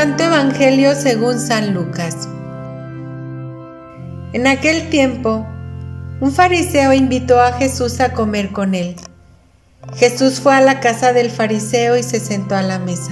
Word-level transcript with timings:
Santo 0.00 0.22
Evangelio 0.22 0.94
según 0.94 1.40
San 1.40 1.74
Lucas. 1.74 2.28
En 4.32 4.46
aquel 4.46 4.90
tiempo, 4.90 5.44
un 6.20 6.30
fariseo 6.30 6.92
invitó 6.92 7.40
a 7.40 7.54
Jesús 7.54 7.98
a 7.98 8.12
comer 8.12 8.52
con 8.52 8.76
él. 8.76 8.94
Jesús 9.96 10.38
fue 10.38 10.54
a 10.54 10.60
la 10.60 10.78
casa 10.78 11.12
del 11.12 11.32
fariseo 11.32 11.96
y 11.96 12.04
se 12.04 12.20
sentó 12.20 12.54
a 12.54 12.62
la 12.62 12.78
mesa. 12.78 13.10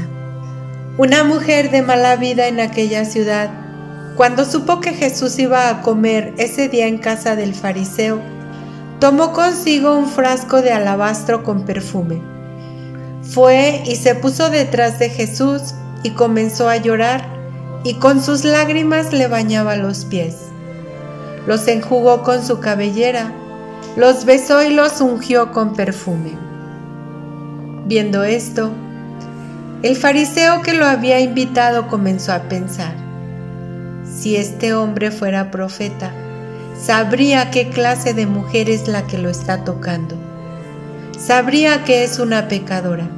Una 0.96 1.24
mujer 1.24 1.72
de 1.72 1.82
mala 1.82 2.14
vida 2.14 2.46
en 2.46 2.60
aquella 2.60 3.04
ciudad, 3.04 3.50
cuando 4.14 4.44
supo 4.44 4.80
que 4.80 4.92
Jesús 4.92 5.36
iba 5.40 5.68
a 5.68 5.82
comer 5.82 6.34
ese 6.38 6.68
día 6.68 6.86
en 6.86 6.98
casa 6.98 7.34
del 7.34 7.56
fariseo, 7.56 8.20
tomó 9.00 9.32
consigo 9.32 9.98
un 9.98 10.06
frasco 10.08 10.62
de 10.62 10.70
alabastro 10.70 11.42
con 11.42 11.64
perfume. 11.64 12.22
Fue 13.22 13.82
y 13.86 13.96
se 13.96 14.14
puso 14.14 14.50
detrás 14.50 15.00
de 15.00 15.10
Jesús 15.10 15.74
y 16.06 16.10
comenzó 16.10 16.68
a 16.68 16.76
llorar 16.76 17.26
y 17.82 17.94
con 17.94 18.22
sus 18.22 18.44
lágrimas 18.44 19.12
le 19.12 19.26
bañaba 19.26 19.74
los 19.74 20.04
pies. 20.04 20.36
Los 21.48 21.66
enjugó 21.66 22.22
con 22.22 22.44
su 22.44 22.60
cabellera, 22.60 23.32
los 23.96 24.24
besó 24.24 24.62
y 24.62 24.72
los 24.72 25.00
ungió 25.00 25.50
con 25.50 25.74
perfume. 25.74 26.30
Viendo 27.86 28.22
esto, 28.22 28.70
el 29.82 29.96
fariseo 29.96 30.62
que 30.62 30.74
lo 30.74 30.86
había 30.86 31.18
invitado 31.18 31.88
comenzó 31.88 32.32
a 32.32 32.42
pensar, 32.42 32.94
si 34.04 34.36
este 34.36 34.74
hombre 34.74 35.10
fuera 35.10 35.50
profeta, 35.50 36.12
sabría 36.80 37.50
qué 37.50 37.70
clase 37.70 38.14
de 38.14 38.26
mujer 38.26 38.70
es 38.70 38.86
la 38.86 39.08
que 39.08 39.18
lo 39.18 39.28
está 39.28 39.64
tocando. 39.64 40.14
Sabría 41.18 41.82
que 41.82 42.04
es 42.04 42.20
una 42.20 42.46
pecadora. 42.46 43.08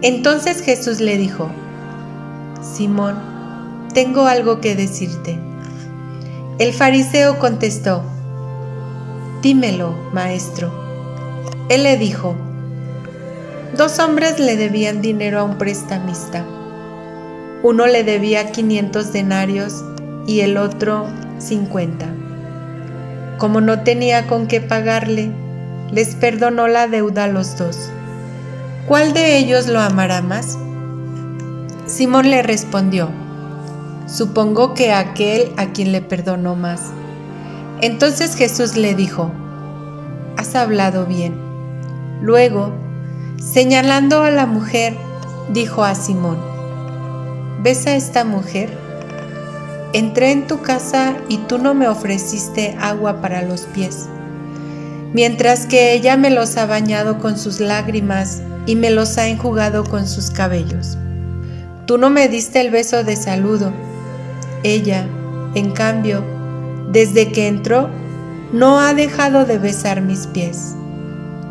Entonces 0.00 0.62
Jesús 0.62 1.00
le 1.00 1.18
dijo, 1.18 1.50
Simón, 2.62 3.16
tengo 3.92 4.26
algo 4.26 4.60
que 4.60 4.76
decirte. 4.76 5.38
El 6.58 6.72
fariseo 6.72 7.38
contestó, 7.38 8.04
Dímelo, 9.42 9.94
maestro. 10.12 10.72
Él 11.68 11.82
le 11.82 11.96
dijo, 11.96 12.36
Dos 13.76 13.98
hombres 13.98 14.38
le 14.38 14.56
debían 14.56 15.02
dinero 15.02 15.40
a 15.40 15.44
un 15.44 15.58
prestamista. 15.58 16.44
Uno 17.62 17.86
le 17.86 18.04
debía 18.04 18.52
500 18.52 19.12
denarios 19.12 19.84
y 20.26 20.40
el 20.40 20.56
otro 20.56 21.08
50. 21.38 22.06
Como 23.38 23.60
no 23.60 23.80
tenía 23.80 24.26
con 24.28 24.46
qué 24.46 24.60
pagarle, 24.60 25.32
les 25.90 26.14
perdonó 26.14 26.68
la 26.68 26.86
deuda 26.86 27.24
a 27.24 27.28
los 27.28 27.58
dos. 27.58 27.90
¿Cuál 28.86 29.12
de 29.14 29.38
ellos 29.38 29.66
lo 29.66 29.80
amará 29.80 30.22
más? 30.22 30.58
Simón 31.92 32.30
le 32.30 32.42
respondió, 32.42 33.10
supongo 34.06 34.72
que 34.72 34.94
aquel 34.94 35.52
a 35.58 35.72
quien 35.72 35.92
le 35.92 36.00
perdonó 36.00 36.56
más. 36.56 36.84
Entonces 37.82 38.34
Jesús 38.34 38.76
le 38.76 38.94
dijo, 38.94 39.30
has 40.38 40.54
hablado 40.54 41.04
bien. 41.04 41.34
Luego, 42.22 42.72
señalando 43.36 44.22
a 44.22 44.30
la 44.30 44.46
mujer, 44.46 44.96
dijo 45.52 45.84
a 45.84 45.94
Simón, 45.94 46.38
¿ves 47.62 47.86
a 47.86 47.94
esta 47.94 48.24
mujer? 48.24 48.70
Entré 49.92 50.32
en 50.32 50.46
tu 50.46 50.62
casa 50.62 51.14
y 51.28 51.36
tú 51.36 51.58
no 51.58 51.74
me 51.74 51.88
ofreciste 51.88 52.74
agua 52.80 53.20
para 53.20 53.42
los 53.42 53.64
pies, 53.64 54.08
mientras 55.12 55.66
que 55.66 55.92
ella 55.92 56.16
me 56.16 56.30
los 56.30 56.56
ha 56.56 56.64
bañado 56.64 57.18
con 57.18 57.36
sus 57.36 57.60
lágrimas 57.60 58.40
y 58.64 58.76
me 58.76 58.88
los 58.88 59.18
ha 59.18 59.28
enjugado 59.28 59.84
con 59.84 60.08
sus 60.08 60.30
cabellos. 60.30 60.96
Tú 61.86 61.98
no 61.98 62.10
me 62.10 62.28
diste 62.28 62.60
el 62.60 62.70
beso 62.70 63.02
de 63.02 63.16
saludo. 63.16 63.72
Ella, 64.62 65.06
en 65.54 65.72
cambio, 65.72 66.22
desde 66.90 67.32
que 67.32 67.48
entró, 67.48 67.90
no 68.52 68.78
ha 68.78 68.94
dejado 68.94 69.44
de 69.44 69.58
besar 69.58 70.00
mis 70.00 70.26
pies. 70.28 70.74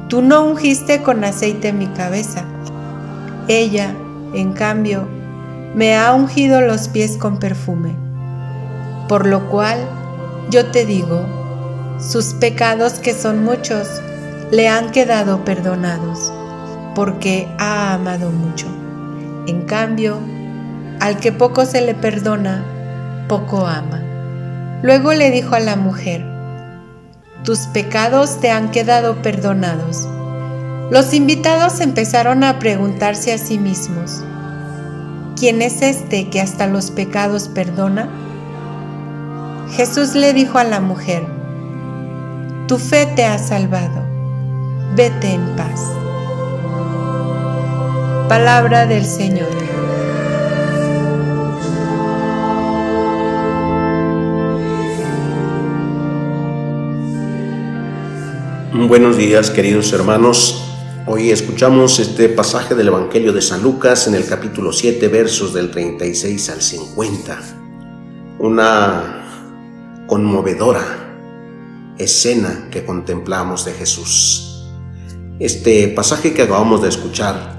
Tú 0.08 0.22
no 0.22 0.46
ungiste 0.46 1.02
con 1.02 1.24
aceite 1.24 1.74
mi 1.74 1.88
cabeza. 1.88 2.46
Ella, 3.48 3.94
en 4.34 4.54
cambio, 4.54 5.08
me 5.76 5.98
ha 5.98 6.14
ungido 6.14 6.62
los 6.62 6.88
pies 6.88 7.18
con 7.18 7.38
perfume. 7.38 7.96
Por 9.10 9.26
lo 9.26 9.50
cual, 9.50 9.80
yo 10.50 10.68
te 10.68 10.86
digo, 10.86 11.26
sus 12.00 12.34
pecados 12.36 12.94
que 12.94 13.14
son 13.14 13.44
muchos, 13.44 13.88
le 14.52 14.70
han 14.70 14.92
quedado 14.92 15.44
perdonados, 15.44 16.32
porque 16.96 17.48
ha 17.58 17.94
amado 17.94 18.32
mucho. 18.32 18.68
En 19.48 19.64
cambio, 19.64 20.20
al 21.00 21.18
que 21.18 21.32
poco 21.32 21.66
se 21.66 21.82
le 21.82 21.96
perdona, 21.96 22.64
poco 23.28 23.66
ama. 23.66 24.02
Luego 24.84 25.14
le 25.14 25.32
dijo 25.32 25.56
a 25.56 25.60
la 25.60 25.76
mujer, 25.76 26.24
tus 27.44 27.60
pecados 27.68 28.40
te 28.40 28.52
han 28.52 28.70
quedado 28.70 29.22
perdonados. 29.24 30.08
Los 30.92 31.14
invitados 31.14 31.82
empezaron 31.82 32.44
a 32.44 32.60
preguntarse 32.60 33.34
a 33.34 33.38
sí 33.38 33.58
mismos, 33.58 34.22
¿quién 35.36 35.62
es 35.62 35.82
este 35.82 36.30
que 36.30 36.40
hasta 36.40 36.68
los 36.68 36.92
pecados 36.92 37.48
perdona? 37.48 38.10
Jesús 39.72 40.14
le 40.14 40.34
dijo 40.34 40.60
a 40.60 40.64
la 40.64 40.82
mujer, 40.82 41.24
tu 42.68 42.78
fe 42.78 43.08
te 43.16 43.26
ha 43.26 43.40
salvado, 43.40 44.04
vete 44.96 45.34
en 45.34 45.56
paz. 45.56 45.82
Palabra 48.32 48.86
del 48.86 49.06
Señor. 49.06 49.50
Buenos 58.88 59.18
días 59.18 59.52
queridos 59.52 59.92
hermanos. 59.92 60.64
Hoy 61.08 61.30
escuchamos 61.32 62.00
este 62.00 62.30
pasaje 62.30 62.74
del 62.74 62.88
Evangelio 62.88 63.34
de 63.34 63.42
San 63.42 63.62
Lucas 63.62 64.08
en 64.08 64.16
el 64.16 64.26
capítulo 64.26 64.72
7 64.72 65.10
versos 65.10 65.54
del 65.54 65.70
36 65.70 66.50
al 66.52 66.62
50. 66.62 67.38
Una 68.40 70.06
conmovedora 70.08 70.86
escena 71.98 72.70
que 72.72 72.86
contemplamos 72.86 73.66
de 73.66 73.74
Jesús. 73.74 74.72
Este 75.38 75.90
pasaje 75.90 76.34
que 76.34 76.44
acabamos 76.44 76.82
de 76.82 76.88
escuchar 76.88 77.51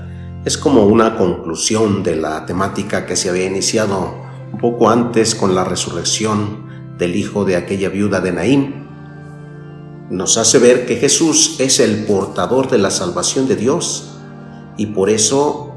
es 0.44 0.58
como 0.58 0.86
una 0.86 1.16
conclusión 1.16 2.02
de 2.02 2.16
la 2.16 2.46
temática 2.46 3.06
que 3.06 3.14
se 3.14 3.30
había 3.30 3.46
iniciado 3.46 4.14
un 4.52 4.58
poco 4.58 4.90
antes 4.90 5.34
con 5.34 5.54
la 5.54 5.62
resurrección 5.62 6.66
del 6.98 7.14
hijo 7.14 7.44
de 7.44 7.56
aquella 7.56 7.88
viuda 7.88 8.20
de 8.20 8.32
Naín. 8.32 8.88
Nos 10.10 10.36
hace 10.38 10.58
ver 10.58 10.84
que 10.84 10.96
Jesús 10.96 11.60
es 11.60 11.78
el 11.78 12.04
portador 12.04 12.68
de 12.68 12.78
la 12.78 12.90
salvación 12.90 13.46
de 13.46 13.54
Dios 13.54 14.16
y 14.76 14.86
por 14.86 15.10
eso 15.10 15.74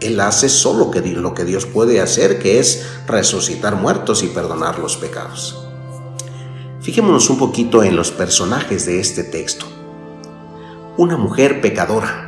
Él 0.00 0.20
hace 0.20 0.48
solo 0.48 0.90
lo 0.92 1.34
que 1.34 1.44
Dios 1.44 1.66
puede 1.66 2.00
hacer, 2.00 2.38
que 2.38 2.60
es 2.60 2.86
resucitar 3.08 3.74
muertos 3.74 4.22
y 4.22 4.28
perdonar 4.28 4.78
los 4.78 4.96
pecados. 4.96 5.64
Fijémonos 6.80 7.28
un 7.30 7.38
poquito 7.38 7.82
en 7.82 7.96
los 7.96 8.12
personajes 8.12 8.86
de 8.86 9.00
este 9.00 9.24
texto. 9.24 9.66
Una 10.96 11.16
mujer 11.16 11.60
pecadora 11.60 12.27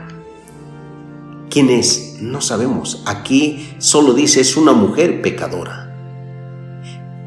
¿Quién 1.51 1.69
es? 1.69 2.19
No 2.21 2.41
sabemos. 2.41 3.03
Aquí 3.07 3.75
solo 3.79 4.15
dice 4.15 4.41
es 4.41 4.57
una 4.57 4.73
mujer 4.73 5.21
pecadora. 5.21 5.93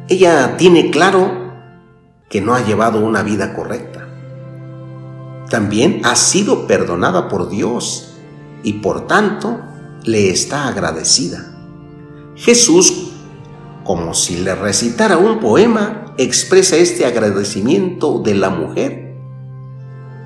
Ella 0.07 0.55
tiene 0.55 0.91
claro 0.91 1.51
que 2.29 2.39
no 2.39 2.55
ha 2.55 2.65
llevado 2.65 3.05
una 3.05 3.21
vida 3.21 3.53
correcta. 3.53 4.07
También 5.49 6.01
ha 6.05 6.15
sido 6.15 6.67
perdonada 6.67 7.27
por 7.27 7.49
Dios 7.49 8.13
y 8.63 8.73
por 8.73 9.07
tanto 9.07 9.59
le 10.03 10.29
está 10.29 10.69
agradecida. 10.69 11.57
Jesús, 12.35 13.11
como 13.83 14.13
si 14.13 14.37
le 14.37 14.55
recitara 14.55 15.17
un 15.17 15.41
poema, 15.41 16.13
expresa 16.17 16.77
este 16.77 17.05
agradecimiento 17.05 18.19
de 18.19 18.35
la 18.35 18.49
mujer 18.49 19.02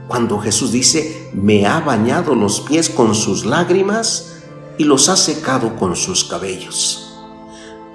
cuando 0.07 0.39
Jesús 0.39 0.71
dice, 0.71 1.30
me 1.33 1.65
ha 1.65 1.81
bañado 1.81 2.33
los 2.33 2.62
pies 2.62 2.89
con 2.89 3.13
sus 3.13 3.45
lágrimas 3.45 4.44
y 4.77 4.86
los 4.86 5.09
ha 5.09 5.18
secado 5.18 5.75
con 5.75 5.95
sus 5.95 6.24
cabellos. 6.24 7.13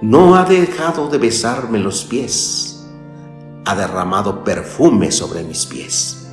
No 0.03 0.35
ha 0.37 0.45
dejado 0.45 1.09
de 1.09 1.19
besarme 1.19 1.79
los 1.79 2.05
pies, 2.05 2.85
ha 3.65 3.75
derramado 3.75 4.45
perfume 4.45 5.11
sobre 5.13 5.43
mis 5.45 5.65
pies. 5.65 6.27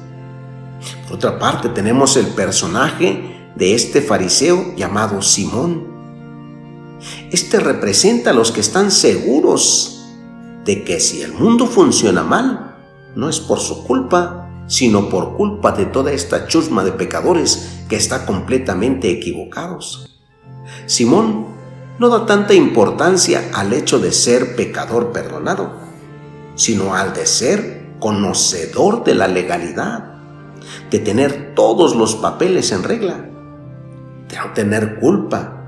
Por 1.08 1.18
otra 1.18 1.40
parte, 1.40 1.70
tenemos 1.70 2.18
el 2.18 2.28
personaje 2.28 3.52
de 3.56 3.76
este 3.76 4.02
fariseo 4.02 4.76
llamado 4.76 5.22
Simón. 5.22 5.88
Este 7.31 7.60
representa 7.60 8.31
a 8.31 8.34
los 8.34 8.52
que 8.52 8.62
están 8.62 8.92
seguros 8.92 10.08
de 10.66 10.84
que 10.84 11.00
si 11.00 11.22
el 11.22 11.34
mundo 11.34 11.68
funciona 11.68 12.24
mal, 12.24 12.78
no 13.16 13.30
es 13.30 13.40
por 13.40 13.60
su 13.60 13.86
culpa, 13.86 14.49
sino 14.69 15.10
por 15.10 15.36
culpa 15.36 15.74
de 15.74 15.88
toda 15.88 16.13
esta 16.13 16.48
chusma 16.48 16.86
de 16.86 16.94
pecadores 16.94 17.81
que 17.89 17.98
está 17.98 18.25
completamente 18.25 19.10
equivocados. 19.10 20.21
Simón 20.86 21.48
no 21.98 22.07
da 22.07 22.25
tanta 22.25 22.54
importancia 22.54 23.50
al 23.54 23.74
hecho 23.74 24.00
de 24.00 24.12
ser 24.12 24.56
pecador 24.56 25.12
perdonado, 25.12 25.71
sino 26.56 26.95
al 26.95 27.13
de 27.13 27.25
ser 27.25 27.95
conocedor 28.00 29.04
de 29.04 29.16
la 29.16 29.27
legalidad, 29.27 30.13
de 30.92 31.00
tener 31.00 31.56
todos 31.56 31.95
los 31.95 32.16
papeles 32.16 32.71
en 32.71 32.83
regla, 32.83 33.30
de 34.30 34.38
no 34.38 34.54
tener 34.54 35.00
culpa, 35.00 35.66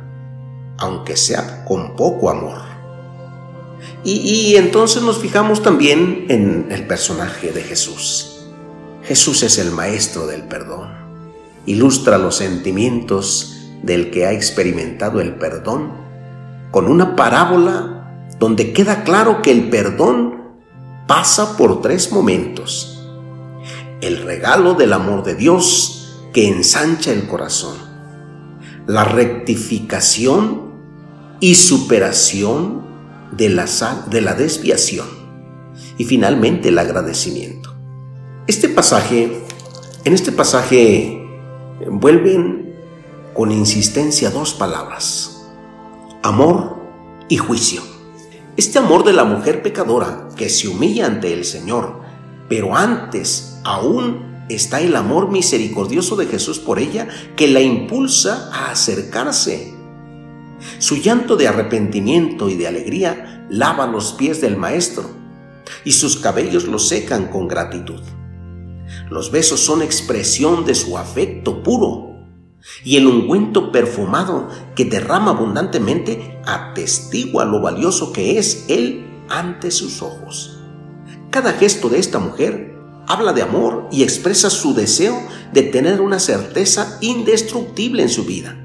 aunque 0.77 1.17
sea 1.17 1.65
con 1.65 1.95
poco 1.95 2.29
amor. 2.29 2.59
Y, 4.03 4.55
entonces 4.55 5.01
nos 5.03 5.17
fijamos 5.17 5.61
también 5.63 6.25
en 6.29 6.67
el 6.71 6.85
personaje 6.85 7.51
de 7.51 7.61
Jesús. 7.63 8.30
Jesús 9.03 9.43
es 9.43 9.57
el 9.57 9.71
maestro 9.71 10.27
del 10.27 10.43
perdón. 10.43 10.89
Ilustra 11.65 12.17
los 12.17 12.35
sentimientos 12.35 13.57
del 13.83 14.11
que 14.11 14.25
ha 14.25 14.31
experimentado 14.31 15.21
el 15.21 15.35
perdón 15.35 15.91
con 16.71 16.87
una 16.87 17.15
parábola 17.15 18.27
donde 18.39 18.73
queda 18.73 19.03
claro 19.03 19.41
que 19.41 19.51
el 19.51 19.69
perdón 19.69 20.41
pasa 21.07 21.57
por 21.57 21.81
tres 21.81 22.11
momentos. 22.11 23.07
El 24.01 24.23
regalo 24.23 24.73
del 24.73 24.93
amor 24.93 25.23
de 25.23 25.35
Dios 25.35 26.19
que 26.33 26.47
ensancha 26.47 27.11
el 27.11 27.27
corazón. 27.27 27.75
La 28.87 29.03
rectificación 29.03 30.71
y 31.39 31.55
superación 31.55 32.81
de 33.31 33.49
la, 33.49 33.65
de 34.09 34.21
la 34.21 34.33
desviación 34.33 35.07
y 35.97 36.05
finalmente 36.05 36.69
el 36.69 36.79
agradecimiento. 36.79 37.60
Este 38.51 38.67
pasaje, 38.67 39.31
en 40.03 40.13
este 40.13 40.33
pasaje 40.33 41.25
vuelven 41.89 42.75
con 43.33 43.49
insistencia 43.49 44.29
dos 44.29 44.53
palabras, 44.53 45.47
amor 46.21 46.75
y 47.29 47.37
juicio. 47.37 47.81
Este 48.57 48.77
amor 48.77 49.05
de 49.05 49.13
la 49.13 49.23
mujer 49.23 49.61
pecadora 49.61 50.27
que 50.35 50.49
se 50.49 50.67
humilla 50.67 51.05
ante 51.05 51.31
el 51.31 51.45
Señor, 51.45 52.01
pero 52.49 52.75
antes 52.75 53.57
aún 53.63 54.45
está 54.49 54.81
el 54.81 54.97
amor 54.97 55.31
misericordioso 55.31 56.17
de 56.17 56.25
Jesús 56.25 56.59
por 56.59 56.77
ella 56.77 57.07
que 57.37 57.47
la 57.47 57.61
impulsa 57.61 58.49
a 58.51 58.71
acercarse 58.71 59.73
su 60.77 60.97
llanto 60.97 61.37
de 61.37 61.47
arrepentimiento 61.47 62.49
y 62.49 62.57
de 62.57 62.67
alegría 62.67 63.47
lava 63.49 63.87
los 63.87 64.11
pies 64.11 64.41
del 64.41 64.57
Maestro, 64.57 65.09
y 65.85 65.93
sus 65.93 66.17
cabellos 66.17 66.65
lo 66.65 66.79
secan 66.79 67.27
con 67.27 67.47
gratitud. 67.47 68.01
Los 69.09 69.31
besos 69.31 69.59
son 69.59 69.81
expresión 69.81 70.65
de 70.65 70.75
su 70.75 70.97
afecto 70.97 71.63
puro, 71.63 72.09
y 72.83 72.97
el 72.97 73.07
ungüento 73.07 73.71
perfumado 73.71 74.47
que 74.75 74.85
derrama 74.85 75.31
abundantemente 75.31 76.39
atestigua 76.45 77.45
lo 77.45 77.61
valioso 77.61 78.13
que 78.13 78.37
es 78.37 78.65
Él 78.67 79.05
ante 79.29 79.71
sus 79.71 80.01
ojos. 80.01 80.59
Cada 81.31 81.53
gesto 81.53 81.89
de 81.89 81.97
esta 81.99 82.19
mujer 82.19 82.75
habla 83.07 83.33
de 83.33 83.41
amor 83.41 83.87
y 83.91 84.03
expresa 84.03 84.49
su 84.49 84.73
deseo 84.73 85.19
de 85.53 85.63
tener 85.63 86.01
una 86.01 86.19
certeza 86.19 86.97
indestructible 87.01 88.03
en 88.03 88.09
su 88.09 88.25
vida 88.25 88.61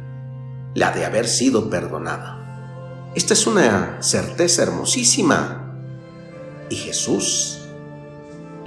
la 0.76 0.92
de 0.92 1.06
haber 1.06 1.26
sido 1.26 1.70
perdonada. 1.70 3.10
Esta 3.14 3.32
es 3.32 3.46
una 3.46 3.96
certeza 4.02 4.62
hermosísima. 4.62 5.74
Y 6.68 6.76
Jesús 6.76 7.60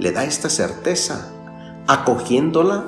le 0.00 0.10
da 0.10 0.24
esta 0.24 0.50
certeza, 0.50 1.32
acogiéndola, 1.92 2.86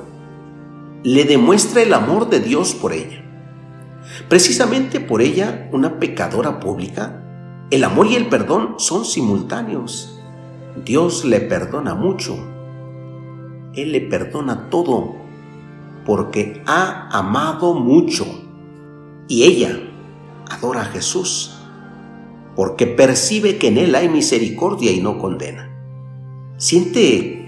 le 1.03 1.25
demuestra 1.25 1.83
el 1.83 1.93
amor 1.95 2.31
de 2.31 2.41
Dios 2.41 2.75
por 2.75 2.93
ella. 2.93 3.25
Precisamente 4.29 5.01
por 5.01 5.23
ella, 5.23 5.69
una 5.73 5.99
pecadora 5.99 6.61
pública, 6.61 7.23
el 7.71 7.85
amor 7.85 8.07
y 8.07 8.17
el 8.17 8.29
perdón 8.29 8.75
son 8.79 9.05
simultáneos. 9.05 10.21
Dios 10.85 11.25
le 11.25 11.41
perdona 11.41 11.95
mucho. 11.95 12.37
Él 13.75 13.93
le 13.93 14.01
perdona 14.03 14.69
todo 14.71 15.17
porque 16.05 16.63
ha 16.67 17.09
amado 17.11 17.75
mucho. 17.75 18.27
Y 19.29 19.45
ella 19.45 19.79
adora 20.51 20.83
a 20.83 20.87
Jesús 20.87 21.59
porque 22.55 22.87
percibe 22.87 23.59
que 23.59 23.69
en 23.69 23.79
Él 23.79 23.95
hay 23.95 24.09
misericordia 24.09 24.93
y 24.93 25.01
no 25.01 25.19
condena. 25.19 25.71
Siente, 26.59 27.42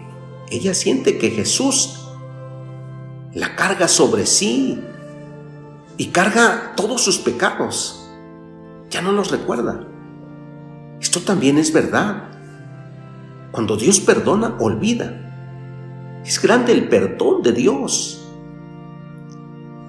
ella 0.54 0.74
siente 0.74 1.18
que 1.18 1.30
Jesús 1.30 2.00
la 3.32 3.56
carga 3.56 3.88
sobre 3.88 4.26
sí 4.26 4.80
y 5.96 6.06
carga 6.06 6.72
todos 6.76 7.02
sus 7.02 7.18
pecados. 7.18 8.08
Ya 8.90 9.02
no 9.02 9.12
los 9.12 9.30
recuerda. 9.30 9.86
Esto 11.00 11.20
también 11.20 11.58
es 11.58 11.72
verdad. 11.72 12.30
Cuando 13.50 13.76
Dios 13.76 14.00
perdona, 14.00 14.56
olvida. 14.60 16.22
Es 16.24 16.40
grande 16.40 16.72
el 16.72 16.88
perdón 16.88 17.42
de 17.42 17.52
Dios. 17.52 18.24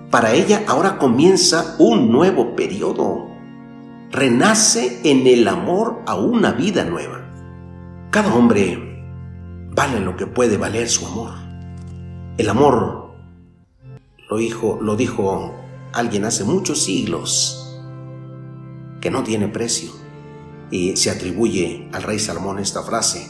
Para 0.09 0.33
ella 0.33 0.63
ahora 0.67 0.97
comienza 0.97 1.75
un 1.77 2.11
nuevo 2.11 2.55
periodo. 2.55 3.27
Renace 4.11 5.01
en 5.03 5.27
el 5.27 5.47
amor 5.47 6.01
a 6.07 6.15
una 6.15 6.51
vida 6.51 6.83
nueva. 6.83 7.21
Cada 8.11 8.33
hombre 8.33 8.84
vale 9.75 9.99
lo 9.99 10.15
que 10.15 10.25
puede 10.25 10.57
valer 10.57 10.89
su 10.89 11.05
amor. 11.05 11.31
El 12.37 12.49
amor, 12.49 13.11
lo 14.29 14.37
dijo, 14.37 14.79
lo 14.81 14.95
dijo 14.95 15.53
alguien 15.93 16.25
hace 16.25 16.43
muchos 16.45 16.83
siglos, 16.83 17.77
que 19.01 19.11
no 19.11 19.23
tiene 19.23 19.47
precio. 19.49 19.91
Y 20.71 20.95
se 20.95 21.11
atribuye 21.11 21.89
al 21.93 22.03
rey 22.03 22.17
Salomón 22.17 22.57
esta 22.57 22.81
frase. 22.81 23.27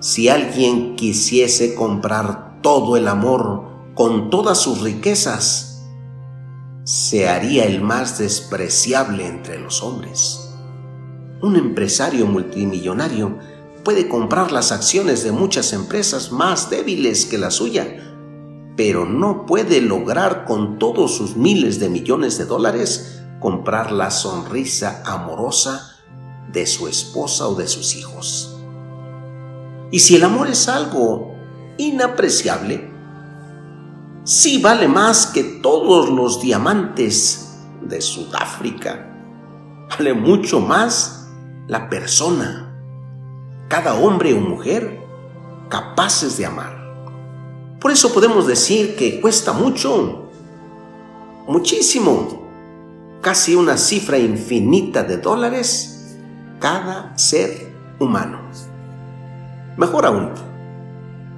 Si 0.00 0.28
alguien 0.28 0.94
quisiese 0.94 1.74
comprar 1.74 2.60
todo 2.60 2.96
el 2.96 3.08
amor 3.08 3.94
con 3.94 4.28
todas 4.28 4.58
sus 4.58 4.82
riquezas, 4.82 5.86
se 6.84 7.28
haría 7.28 7.64
el 7.64 7.80
más 7.80 8.18
despreciable 8.18 9.26
entre 9.26 9.58
los 9.58 9.82
hombres. 9.82 10.50
Un 11.40 11.56
empresario 11.56 12.26
multimillonario 12.26 13.38
puede 13.84 14.08
comprar 14.08 14.50
las 14.50 14.72
acciones 14.72 15.22
de 15.22 15.30
muchas 15.30 15.72
empresas 15.72 16.32
más 16.32 16.70
débiles 16.70 17.26
que 17.26 17.38
la 17.38 17.50
suya, 17.50 18.14
pero 18.76 19.04
no 19.04 19.46
puede 19.46 19.80
lograr 19.80 20.46
con 20.46 20.78
todos 20.78 21.16
sus 21.16 21.36
miles 21.36 21.78
de 21.78 21.90
millones 21.90 22.38
de 22.38 22.46
dólares 22.46 23.20
comprar 23.40 23.92
la 23.92 24.10
sonrisa 24.10 25.02
amorosa 25.04 25.98
de 26.50 26.66
su 26.66 26.88
esposa 26.88 27.46
o 27.46 27.54
de 27.54 27.68
sus 27.68 27.94
hijos. 27.94 28.56
Y 29.90 30.00
si 30.00 30.16
el 30.16 30.24
amor 30.24 30.48
es 30.48 30.68
algo 30.68 31.34
inapreciable, 31.76 32.90
sí 34.24 34.60
vale 34.62 34.88
más 34.88 35.26
que 35.26 35.44
todos 35.44 36.08
los 36.08 36.40
diamantes 36.40 37.58
de 37.82 38.00
Sudáfrica. 38.00 39.10
Vale 39.90 40.14
mucho 40.14 40.60
más 40.60 41.28
la 41.68 41.88
persona, 41.88 42.73
cada 43.68 43.94
hombre 43.94 44.34
o 44.34 44.40
mujer 44.40 45.00
capaces 45.68 46.36
de 46.36 46.46
amar. 46.46 46.84
Por 47.80 47.90
eso 47.90 48.12
podemos 48.12 48.46
decir 48.46 48.96
que 48.96 49.20
cuesta 49.20 49.52
mucho, 49.52 50.30
muchísimo, 51.46 52.42
casi 53.20 53.54
una 53.54 53.76
cifra 53.76 54.18
infinita 54.18 55.02
de 55.02 55.18
dólares 55.18 56.16
cada 56.60 57.16
ser 57.18 57.74
humano. 57.98 58.40
Mejor 59.76 60.06
aún, 60.06 60.30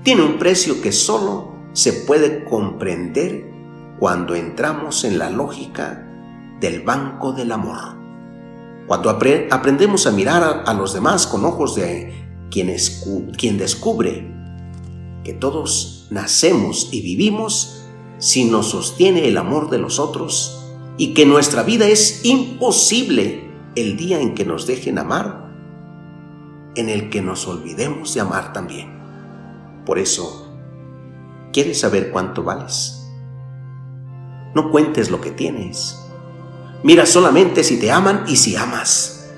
tiene 0.03 0.23
un 0.23 0.39
precio 0.39 0.81
que 0.83 0.93
solo 0.93 1.55
se 1.73 1.93
puede 1.93 2.45
comprender 2.45 3.51
cuando 3.99 4.35
entramos 4.35 5.05
en 5.05 5.19
la 5.19 5.31
lógica 5.31 6.07
del 6.61 6.83
banco 6.83 7.33
del 7.33 7.51
amor. 7.53 7.96
Cuando 8.87 9.11
aprendemos 9.11 10.07
a 10.07 10.13
mirar 10.13 10.63
a, 10.65 10.75
los 10.75 10.95
demás 10.95 11.27
con 11.27 11.45
ojos 11.45 11.75
de 11.75 12.47
quien, 12.51 12.75
quien 13.37 13.59
descubre 13.59 14.33
que 15.25 15.33
todos 15.33 16.07
nacemos 16.11 16.89
y 16.93 17.01
vivimos 17.01 17.85
si 18.19 18.45
nos 18.45 18.71
sostiene 18.71 19.27
el 19.27 19.37
amor 19.37 19.71
de 19.71 19.79
los 19.79 19.99
otros 19.99 20.65
y 20.97 21.15
que 21.15 21.27
nuestra 21.27 21.63
vida 21.63 21.89
es 21.89 22.25
imposible 22.25 23.51
el 23.75 23.97
día 23.97 24.21
en 24.21 24.35
que 24.35 24.45
nos 24.45 24.67
dejen 24.67 24.99
amar, 24.99 25.53
en 26.77 26.89
el 26.89 27.11
que 27.11 27.23
nos 27.23 27.47
olvidemos 27.49 28.15
de 28.15 28.21
amar 28.21 28.53
también. 28.53 28.95
Por 29.85 29.99
eso, 29.99 30.47
¿Quieres 31.57 31.81
saber 31.81 32.11
cuánto 32.11 32.43
vales? 32.43 33.03
No 34.55 34.71
cuentes 34.71 35.11
lo 35.11 35.23
que 35.23 35.31
tienes. 35.31 36.06
Mira 36.83 37.07
solamente 37.07 37.65
si 37.65 37.79
te 37.79 37.91
aman 37.91 38.25
y 38.29 38.37
si 38.37 38.57
amas. 38.57 39.31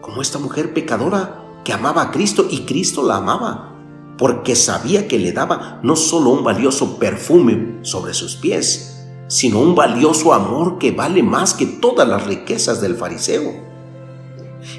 Como 0.00 0.22
esta 0.22 0.38
mujer 0.38 0.72
pecadora 0.72 1.42
que 1.64 1.72
amaba 1.72 2.02
a 2.02 2.10
Cristo 2.10 2.46
y 2.50 2.62
Cristo 2.62 3.02
la 3.02 3.16
amaba, 3.16 3.76
porque 4.18 4.56
sabía 4.56 5.08
que 5.08 5.18
le 5.18 5.32
daba 5.32 5.80
no 5.82 5.96
solo 5.96 6.30
un 6.30 6.44
valioso 6.44 6.98
perfume 6.98 7.78
sobre 7.82 8.14
sus 8.14 8.36
pies, 8.36 9.06
sino 9.28 9.60
un 9.60 9.74
valioso 9.74 10.34
amor 10.34 10.78
que 10.78 10.90
vale 10.90 11.22
más 11.22 11.54
que 11.54 11.66
todas 11.66 12.06
las 12.06 12.26
riquezas 12.26 12.80
del 12.80 12.96
fariseo. 12.96 13.52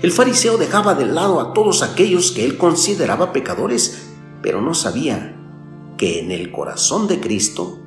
El 0.02 0.12
fariseo 0.12 0.58
dejaba 0.58 0.94
de 0.96 1.06
lado 1.06 1.42
a 1.42 1.54
todos 1.54 1.84
aquellos 1.84 2.32
que 2.32 2.46
él 2.46 2.58
consideraba 2.58 3.34
pecadores, 3.34 4.10
pero 4.42 4.62
no 4.62 4.74
sabía 4.74 5.36
que 5.98 6.20
en 6.20 6.32
el 6.32 6.52
corazón 6.52 7.08
de 7.08 7.20
Cristo 7.20 7.80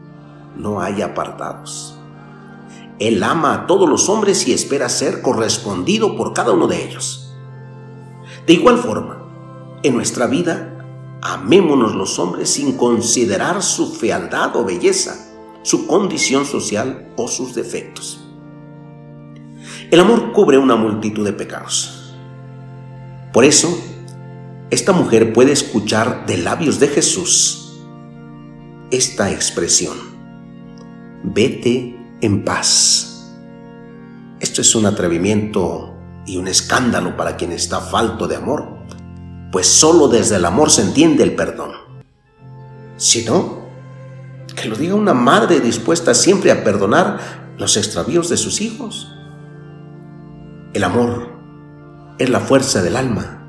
no 0.56 0.80
hay 0.80 1.02
apartados. 1.02 1.95
Él 2.98 3.22
ama 3.22 3.54
a 3.54 3.66
todos 3.66 3.88
los 3.88 4.08
hombres 4.08 4.46
y 4.48 4.52
espera 4.52 4.88
ser 4.88 5.20
correspondido 5.22 6.16
por 6.16 6.32
cada 6.32 6.52
uno 6.52 6.66
de 6.66 6.84
ellos. 6.84 7.34
De 8.46 8.54
igual 8.54 8.78
forma, 8.78 9.22
en 9.82 9.94
nuestra 9.94 10.26
vida, 10.26 11.18
amémonos 11.22 11.94
los 11.94 12.18
hombres 12.18 12.50
sin 12.50 12.76
considerar 12.76 13.62
su 13.62 13.92
fealdad 13.92 14.56
o 14.56 14.64
belleza, 14.64 15.28
su 15.62 15.86
condición 15.86 16.44
social 16.46 17.12
o 17.16 17.28
sus 17.28 17.54
defectos. 17.54 18.24
El 19.90 20.00
amor 20.00 20.32
cubre 20.32 20.58
una 20.58 20.76
multitud 20.76 21.24
de 21.24 21.32
pecados. 21.32 22.14
Por 23.32 23.44
eso, 23.44 23.78
esta 24.70 24.92
mujer 24.92 25.32
puede 25.32 25.52
escuchar 25.52 26.26
de 26.26 26.38
labios 26.38 26.80
de 26.80 26.88
Jesús 26.88 27.62
esta 28.90 29.32
expresión, 29.32 29.96
vete 31.24 31.95
en 32.26 32.44
paz. 32.44 33.32
Esto 34.40 34.60
es 34.60 34.74
un 34.74 34.84
atrevimiento 34.86 35.94
y 36.26 36.36
un 36.36 36.48
escándalo 36.48 37.16
para 37.16 37.36
quien 37.36 37.52
está 37.52 37.80
falto 37.80 38.28
de 38.28 38.36
amor, 38.36 38.68
pues 39.52 39.66
solo 39.66 40.08
desde 40.08 40.36
el 40.36 40.44
amor 40.44 40.70
se 40.70 40.82
entiende 40.82 41.22
el 41.22 41.34
perdón. 41.34 41.72
Si 42.96 43.24
no, 43.24 43.66
que 44.54 44.68
lo 44.68 44.76
diga 44.76 44.94
una 44.94 45.14
madre 45.14 45.60
dispuesta 45.60 46.14
siempre 46.14 46.50
a 46.50 46.64
perdonar 46.64 47.54
los 47.58 47.76
extravíos 47.76 48.28
de 48.28 48.36
sus 48.36 48.60
hijos. 48.60 49.12
El 50.74 50.84
amor 50.84 51.30
es 52.18 52.28
la 52.28 52.40
fuerza 52.40 52.82
del 52.82 52.96
alma 52.96 53.42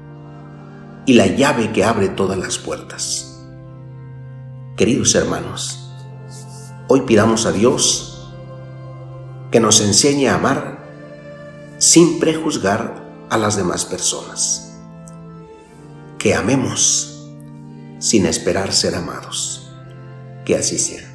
y 1.06 1.14
la 1.14 1.28
llave 1.28 1.72
que 1.72 1.84
abre 1.84 2.10
todas 2.10 2.38
las 2.38 2.58
puertas. 2.58 3.42
Queridos 4.76 5.16
hermanos, 5.16 5.92
hoy 6.88 7.02
pidamos 7.02 7.46
a 7.46 7.52
Dios 7.52 8.17
que 9.52 9.60
nos 9.60 9.82
enseñe 9.82 10.28
a 10.28 10.36
amar 10.36 10.78
sin 11.78 12.20
prejuzgar 12.20 13.06
a 13.30 13.38
las 13.38 13.56
demás 13.56 13.86
personas. 13.86 14.74
Que 16.18 16.34
amemos 16.34 17.30
sin 18.00 18.26
esperar 18.26 18.74
ser 18.74 18.96
amados. 18.96 19.72
Que 20.46 20.56
así 20.56 20.78
sea. 20.78 21.07